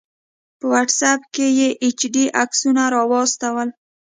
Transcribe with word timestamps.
په 0.57 0.65
واټس 0.71 0.99
آپ 1.11 1.21
کې 1.33 1.47
یې 1.59 1.69
ایچ 1.83 1.99
ډي 2.13 2.23
عکسونه 2.41 2.83
راواستول 2.95 3.69